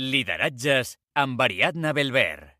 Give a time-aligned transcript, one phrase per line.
[0.00, 2.54] Lideratges amb Ariadna Belver.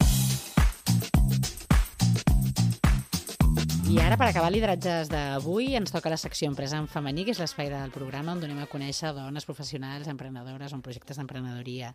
[3.89, 7.41] I ara, per acabar lideratges d'avui, ens toca la secció Empresa en femení, que és
[7.41, 11.95] l'espai del programa on donem a conèixer dones professionals, emprenedores o en projectes d'emprenedoria.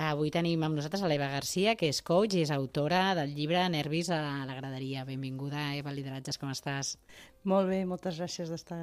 [0.00, 3.68] Avui tenim amb nosaltres a l'Eva Garcia, que és coach i és autora del llibre
[3.68, 5.04] Nervis a la graderia.
[5.04, 6.96] Benvinguda, Eva, Lideratges, com estàs?
[7.44, 8.80] Molt bé, moltes gràcies d'estar...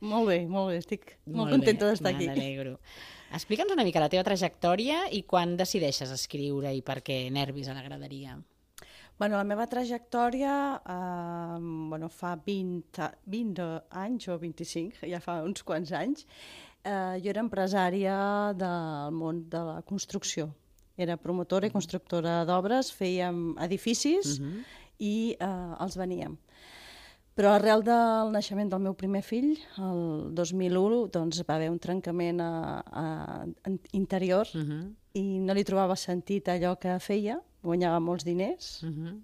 [0.00, 2.26] Molt bé, molt bé, estic molt, Molt contenta d'estar aquí.
[2.28, 2.78] n'alegro.
[3.34, 7.74] Explica'ns una mica la teva trajectòria i quan decideixes escriure i per què Nervis a
[7.74, 8.38] la graderia.
[9.18, 10.52] Bueno, la meva trajectòria
[10.86, 11.58] eh,
[11.90, 16.24] bueno, fa 20, a- 20 anys o 25, ja fa uns quants anys.
[16.84, 20.52] Eh, jo era empresària del món de la construcció.
[20.96, 24.62] Era promotora i constructora d'obres, fèiem edificis Mhm.
[25.00, 26.38] i eh, els veníem.
[27.38, 30.00] Però arrel del naixement del meu primer fill, el
[30.34, 32.50] 2001, doncs va haver un trencament a,
[32.82, 33.04] a,
[33.46, 34.80] a interior Mhm,
[35.14, 39.20] i no li trobava sentit allò que feia, guanyava molts diners, mhm,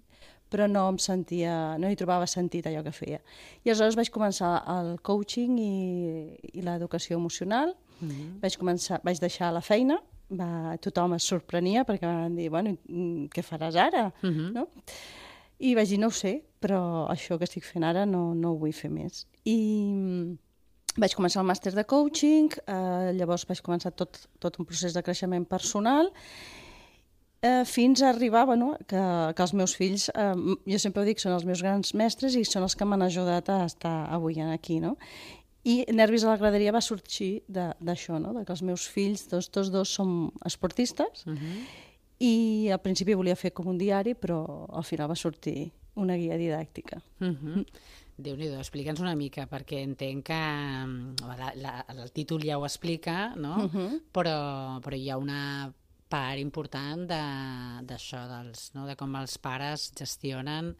[0.49, 3.19] però no em sentia, no hi trobava sentit allò que feia.
[3.65, 5.75] I aleshores vaig començar el coaching i,
[6.53, 8.39] i l'educació emocional, mhm.
[8.39, 9.99] vaig, començar, vaig deixar la feina,
[10.31, 14.07] va, tothom es sorprenia perquè van dir, bueno, mm, què faràs ara?
[14.23, 14.53] Mhm.
[14.55, 14.69] no?
[15.59, 18.57] I vaig dir, no ho sé, però això que estic fent ara no, no ho
[18.59, 19.25] vull fer més.
[19.47, 19.55] I
[19.93, 20.33] mm,
[20.99, 25.03] vaig començar el màster de coaching, eh, llavors vaig començar tot, tot un procés de
[25.03, 26.11] creixement personal,
[27.41, 29.01] eh, fins a arribar bueno, que,
[29.35, 30.33] que els meus fills, eh,
[30.67, 33.49] jo sempre ho dic, són els meus grans mestres i són els que m'han ajudat
[33.53, 34.95] a estar avui aquí, no?
[35.65, 38.35] I Nervis a la graderia va sorgir d'això, no?
[38.35, 41.65] de que els meus fills, tots, tots dos som esportistes, Mhm.
[42.19, 46.37] I al principi volia fer com un diari, però al final va sortir una guia
[46.37, 47.01] didàctica.
[47.19, 47.65] Mhm.
[48.17, 53.33] Déu-n'hi-do, explica'ns una mica, perquè entenc que mm, la, la, el títol ja ho explica,
[53.35, 53.57] no?
[53.67, 53.97] Mhm.
[54.15, 55.73] però, però hi ha una
[56.07, 58.85] part important de- d'això, dels, no?
[58.87, 60.75] de com els pares gestionen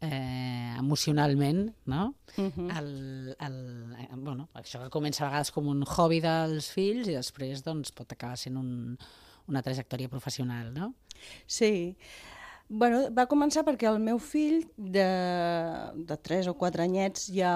[0.00, 2.14] eh, emocionalment no?
[2.36, 2.70] Mhm.
[2.76, 3.56] el, el,
[4.00, 7.92] eh, bueno, això que comença a vegades com un hobby dels fills i després doncs,
[7.92, 8.98] pot acabar sent un,
[9.48, 10.92] una trajectòria professional, no?
[11.46, 11.96] Sí.
[12.68, 15.06] Bueno, va començar perquè el meu fill de,
[15.94, 17.54] de 3 o 4 anyets ja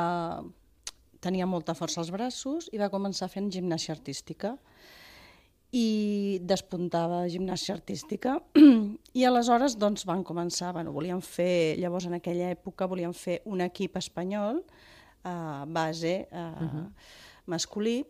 [1.24, 4.54] tenia molta força als braços i va començar fent gimnàsia artística
[5.74, 8.38] i despuntava gimnàsia artística
[9.18, 13.60] i aleshores doncs van començar, bueno, volien fer, llavors en aquella època volien fer un
[13.64, 14.62] equip espanyol
[15.28, 16.86] a base uh,
[17.50, 18.00] masculí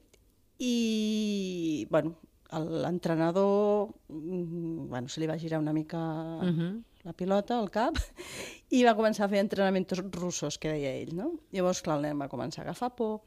[0.59, 2.15] i bueno,
[2.57, 5.99] l'entrenador mm, bueno, se li va girar una mica
[6.43, 6.83] Mhm.
[7.05, 7.97] la pilota al cap
[8.71, 11.15] i va començar a fer entrenaments russos, que deia ell.
[11.17, 11.33] No?
[11.53, 13.21] Llavors, clar, el nen va començar a agafar por,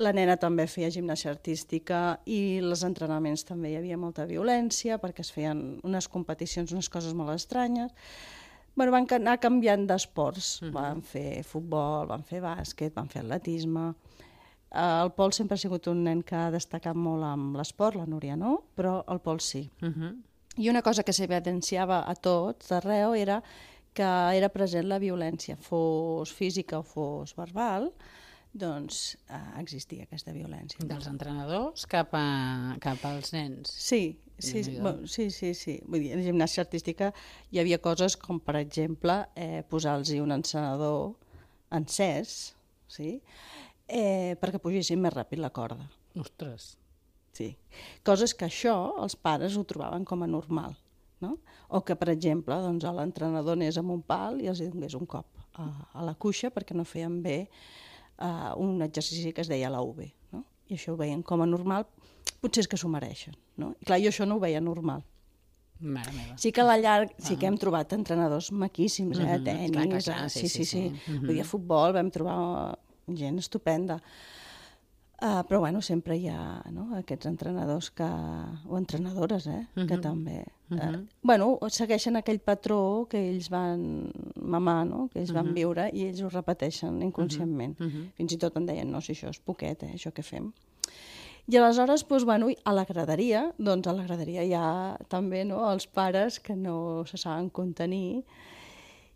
[0.00, 5.20] la nena també feia gimnàsia artística i els entrenaments també hi havia molta violència perquè
[5.20, 7.92] es feien unes competicions, unes coses molt estranyes.
[8.74, 10.60] Bueno, van anar canviant d'esports.
[10.72, 13.90] Van fer futbol, van fer bàsquet, van fer atletisme.
[14.70, 18.06] Eh, El Pol sempre ha sigut un nen que ha destacat molt amb l'esport, la
[18.06, 19.68] Núria no, però el Pol sí.
[19.82, 20.22] Mhm.
[20.58, 23.42] I una cosa que s'evidenciava a tots arreu era
[23.94, 27.90] que era present la violència, fos física o fos verbal,
[28.52, 30.82] doncs eh, existia aquesta violència.
[30.86, 33.70] Dels entrenadors cap, a, cap als nens.
[33.70, 34.82] Sí, sí, sí, Déu-n'hi-do.
[34.82, 35.78] bueno, sí, sí, sí.
[35.86, 37.12] Vull dir, en gimnàsia artística
[37.50, 41.14] hi havia coses com, per exemple, eh, posar-los un encenedor
[41.70, 42.56] encès,
[42.90, 43.20] sí?
[43.90, 45.88] Eh, perquè pugessin més ràpid la corda.
[46.18, 46.76] Ostres.
[47.36, 47.52] Sí.
[48.06, 50.76] Coses que això els pares ho trobaven com a normal.
[51.20, 51.34] No?
[51.68, 55.28] O que, per exemple, doncs, l'entrenador anés amb un pal i els donés un cop
[55.60, 59.82] a, a la cuixa perquè no feien bé uh, un exercici que es deia la
[59.84, 60.06] UV.
[60.32, 60.44] No?
[60.70, 61.84] I això ho veien com a normal,
[62.40, 63.36] potser és que s'ho mereixen.
[63.60, 63.74] No?
[63.76, 65.04] I clar, jo això no ho veia normal.
[65.80, 66.36] Mare meva.
[66.40, 69.24] Sí que a la llarg sí que hem trobat entrenadors maquíssims, eh?
[69.24, 70.82] Mhm, Tenis, clar, clar, clar, eh, sí, sí, sí, sí, sí.
[70.88, 71.12] sí.
[71.12, 71.26] Mhm.
[71.26, 72.40] Vull dir, a futbol vam trobar
[73.16, 74.00] gent estupenda.
[75.20, 76.94] Uh, però bueno, sempre hi ha no?
[76.96, 78.06] aquests entrenadors que,
[78.66, 79.66] o entrenadores eh?
[79.74, 80.00] que Mhm.
[80.00, 81.08] també uh, Mhm.
[81.22, 85.08] bueno, segueixen aquell patró que ells van mamar, no?
[85.12, 87.78] que ells van viure i ells ho repeteixen inconscientment.
[87.78, 88.12] Mhm.
[88.16, 90.52] Fins i tot em deien, no, si això és poquet, eh, això que fem.
[91.48, 95.70] I aleshores, doncs, bueno, a la graderia, doncs a la graderia hi ha també no,
[95.70, 98.24] els pares que no se saben contenir.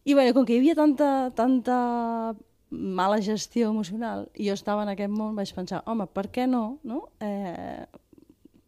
[0.04, 2.34] I bueno, com que hi havia tanta, tanta
[2.74, 6.78] mala gestió emocional i jo estava en aquest món, vaig pensar, home, per què no,
[6.82, 7.08] no?
[7.20, 7.86] Eh,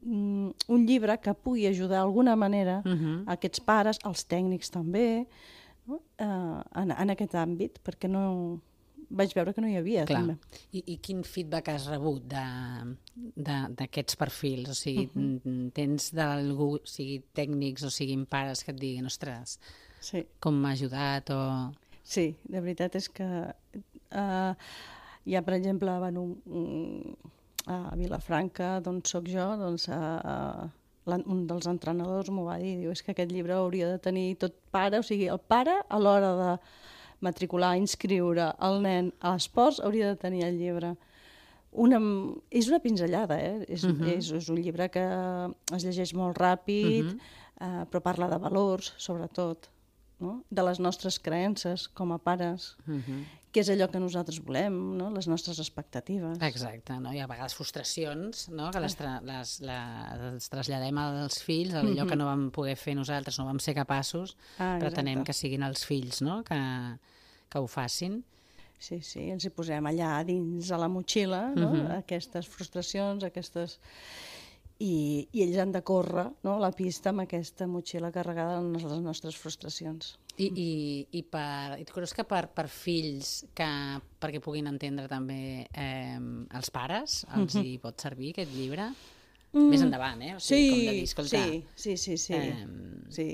[0.02, 3.24] mm, un llibre que pugui ajudar d'alguna manera Mhm.
[3.26, 5.26] aquests pares, els tècnics també,
[5.86, 6.00] no?
[6.18, 8.60] eh, en, en aquest àmbit, perquè no,
[9.08, 10.04] vaig veure que no hi havia.
[10.04, 10.20] Clar.
[10.20, 10.36] També.
[10.72, 12.96] I, I quin feedback has rebut de-
[13.36, 14.68] de- d'aquests perfils?
[14.70, 15.72] O sigui, uh -huh.
[15.72, 19.60] tens d'algú, o sigui tècnics o siguin pares que et diguin, ostres,
[20.00, 20.26] Sí.
[20.40, 21.72] com m'ha ajudat o...
[22.02, 23.24] Sí, de veritat és que
[24.12, 24.54] uh,
[25.26, 27.16] hi ha, per exemple, bueno, un,
[27.66, 30.66] a Vilafranca, d'on sóc jo, doncs, uh,
[31.16, 34.54] un dels entrenadors m'ho va dir, diu, és que aquest llibre hauria de tenir tot
[34.74, 36.52] pare, o sigui, el pare a l'hora de
[37.26, 40.94] matricular, inscriure el nen a l'esports hauria de tenir el llibre.
[41.76, 42.00] Una,
[42.50, 43.64] és una pinzellada, eh?
[43.68, 44.16] És, uh -huh.
[44.16, 45.06] és, és un llibre que
[45.76, 47.20] es llegeix molt ràpid, uh -huh.
[47.60, 49.70] eh, però parla de valors, sobretot,
[50.20, 50.44] no?
[50.50, 53.24] de les nostres creences com a pares, uh -huh.
[53.52, 55.10] què és allò que nosaltres volem, no?
[55.10, 56.38] les nostres expectatives.
[56.40, 57.12] Exacte, no?
[57.12, 58.70] Hi ha a vegades frustracions no?
[58.70, 62.94] que les, tra les, les, les traslladem als fills, allò que no vam poder fer
[62.94, 66.42] nosaltres, no vam ser capaços, Ah, pretenem que siguin els fills no?
[66.44, 66.98] que,
[67.48, 68.24] que ho facin.
[68.78, 71.70] Sí, sí, ens hi posem allà dins a la motxilla, no?
[71.72, 71.98] uh -huh.
[71.98, 73.80] aquestes frustracions, aquestes...
[74.78, 76.58] I, I ells han de córrer no?
[76.61, 80.19] la pista amb aquesta motxilla carregada amb les nostres frustracions.
[80.37, 80.70] I, i,
[81.17, 83.67] i, per, i tu creus que per, per fills que
[84.20, 86.19] perquè puguin entendre també eh,
[86.58, 88.90] els pares els hi pot servir aquest llibre?
[89.55, 89.70] Mm.
[89.73, 90.34] Més endavant, eh?
[90.37, 92.34] O sigui, com de dir, escolta, sí, sí, sí, sí.
[92.37, 92.75] Em,
[93.08, 93.28] sí,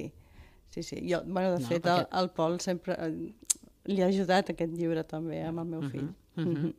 [0.71, 1.00] sí, sí.
[1.11, 3.11] Jo, bueno, de No, fet, perquè- el, el Pol sempre eh,
[3.91, 6.12] li ha ajudat aquest llibre també amb el meu fill.
[6.37, 6.73] Uh -huh.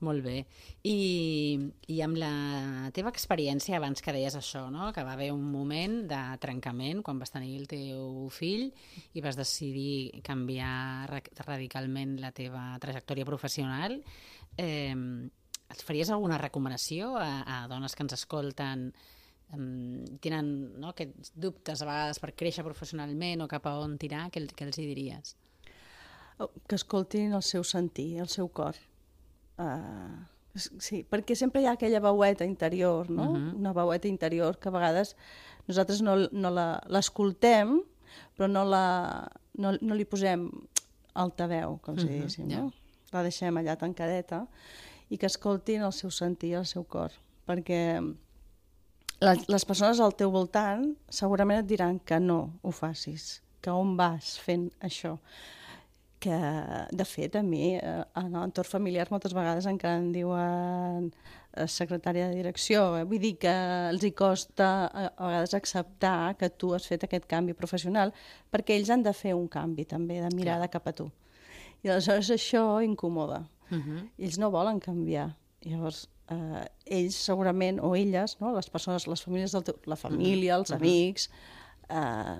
[0.00, 0.44] Molt bé.
[0.84, 1.54] I,
[1.88, 4.90] I amb la teva experiència, abans que deies això, no?
[4.92, 8.66] que va haver un moment de trencament quan vas tenir el teu fill
[9.14, 14.00] i vas decidir canviar ra- radicalment la teva trajectòria professional,
[14.58, 14.92] eh,
[15.70, 18.90] et faries alguna recomanació a, a dones que ens escolten
[19.54, 20.48] tenen
[20.80, 24.66] no, aquests dubtes a vegades per créixer professionalment o cap a on tirar, què, què
[24.66, 25.36] els hi diries?
[26.42, 28.74] Oh, Que escoltin el seu sentir, el seu cor.
[29.58, 30.24] Uh,
[30.56, 33.30] sí, perquè sempre hi ha aquella veueta interior, no?
[33.30, 33.54] Uh -huh.
[33.58, 35.16] Una veueta interior que a vegades
[35.66, 37.80] nosaltres no, no la- l'escoltem,
[38.36, 40.50] però no, la, no, no li posem
[41.14, 42.72] altaveu, com si diguéssim, no?
[43.12, 44.46] La deixem allà tancadeta
[45.08, 47.12] i que escoltin el seu sentir, el seu cor,
[47.46, 48.00] perquè
[49.20, 53.96] les, les persones al teu voltant segurament et diran que no ho facis, que on
[53.96, 55.18] vas fent això.
[56.24, 56.36] Que,
[56.96, 62.30] de fet, a mi, eh, en l'entorn familiar, moltes vegades encara em diuen eh, secretària
[62.30, 62.86] de direcció.
[62.96, 63.02] Eh?
[63.10, 63.52] Vull dir que
[63.90, 68.14] els hi costa a, a vegades acceptar que tu has fet aquest canvi professional,
[68.48, 71.10] perquè ells han de fer un canvi també de mirada cap a tu.
[71.84, 73.44] I aleshores això incomoda.
[73.68, 74.08] Uh -huh.
[74.18, 75.36] Ells no volen canviar.
[75.60, 78.54] Llavors, eh, ells segurament, o elles, no?
[78.56, 81.30] les persones, les famílies del teu, la família, els amics,
[81.88, 82.38] eh,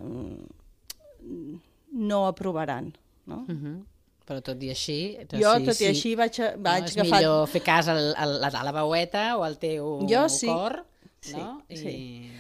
[1.93, 2.95] no aprovaran.
[3.27, 3.45] No?
[3.49, 3.77] Uh -huh.
[4.25, 5.19] Però tot i així...
[5.29, 7.19] Tot, jo, sí, tot sí, i així, vaig, a- vaig no, és agafar...
[7.21, 10.47] millor fer cas al, al, a la veueta o al teu Jo sí.
[10.47, 10.85] cor,
[11.21, 11.63] Sí, no?
[11.69, 11.77] I...
[11.77, 12.31] sí.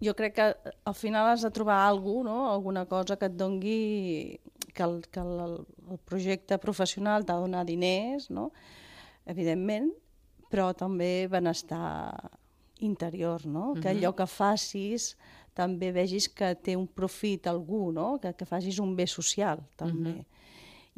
[0.00, 2.50] Jo crec que al final has de trobar alguna no?
[2.52, 4.40] alguna cosa que et dongui
[4.74, 8.52] que el, que el, el projecte professional t'ha de donar diners, no?
[9.26, 9.90] evidentment,
[10.50, 12.30] però també benestar
[12.80, 13.74] interior, no?
[13.82, 15.16] que allò que facis
[15.58, 18.14] també vegis que té un profit algú, no?
[18.22, 20.20] que, que facis un bé social també.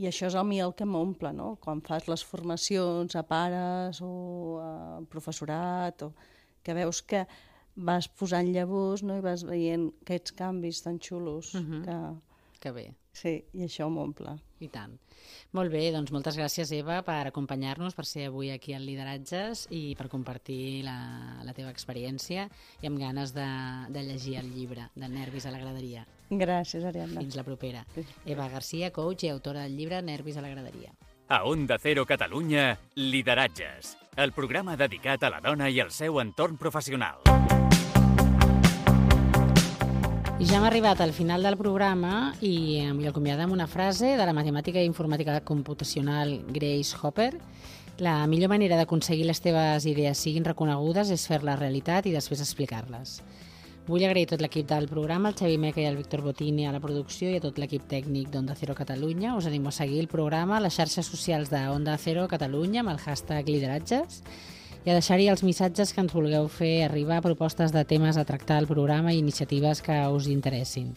[0.01, 1.55] I això és a mi el que m'omple, no?
[1.61, 4.13] Quan fas les formacions a pares o
[4.63, 4.71] a
[5.13, 6.13] professorat, o
[6.65, 7.27] que veus que
[7.77, 9.19] vas posant llavors no?
[9.21, 11.55] i vas veient aquests canvis tan xulos.
[11.55, 11.85] Uh -huh.
[11.85, 11.99] que...
[12.61, 14.37] Que bé, Sí, i això m'omple.
[14.61, 14.97] I tant.
[15.57, 19.97] Molt bé, doncs moltes gràcies, Eva, per acompanyar-nos, per ser avui aquí al Lideratges i
[19.99, 20.97] per compartir la,
[21.47, 22.47] la teva experiència
[22.81, 23.49] i amb ganes de,
[23.91, 26.07] de llegir el llibre de Nervis a la graderia.
[26.31, 27.25] Gràcies, Ariadna.
[27.25, 27.85] Fins la propera.
[28.25, 30.95] Eva Garcia, coach i autora del llibre Nervis a la graderia.
[31.31, 36.59] A Onda Cero Catalunya, Lideratges, el programa dedicat a la dona i al seu entorn
[36.59, 37.23] professional.
[40.41, 44.25] I ja hem arribat al final del programa i em acomiadem amb una frase de
[44.25, 47.35] la matemàtica i informàtica computacional Grace Hopper.
[48.01, 53.19] La millor manera d'aconseguir les teves idees siguin reconegudes és fer-les realitat i després explicar-les.
[53.85, 56.81] Vull agrair tot l'equip del programa, el Xavi Meca i el Víctor Botini a la
[56.81, 59.35] producció i a tot l'equip tècnic d'Onda Cero Catalunya.
[59.37, 63.05] Us animo a seguir el programa a les xarxes socials d'Onda Cero Catalunya amb el
[63.05, 64.23] hashtag lideratges
[64.85, 68.57] i a deixar-hi els missatges que ens vulgueu fer arribar propostes de temes a tractar
[68.61, 70.95] al programa i iniciatives que us interessin.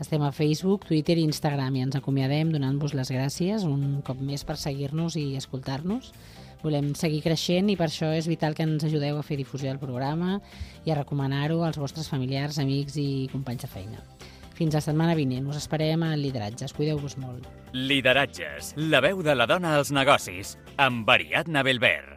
[0.00, 4.46] Estem a Facebook, Twitter i Instagram i ens acomiadem donant-vos les gràcies un cop més
[4.46, 6.12] per seguir-nos i escoltar-nos.
[6.62, 9.82] Volem seguir creixent i per això és vital que ens ajudeu a fer difusió del
[9.82, 10.38] programa
[10.86, 14.02] i a recomanar-ho als vostres familiars, amics i companys de feina.
[14.58, 15.46] Fins la setmana vinent.
[15.46, 16.74] Us esperem a Lideratges.
[16.74, 17.46] Cuideu-vos molt.
[17.76, 22.16] Lideratges, la veu de la dona als negocis, amb Ariadna Belver.